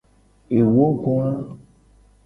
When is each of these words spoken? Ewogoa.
Ewogoa. 0.57 1.29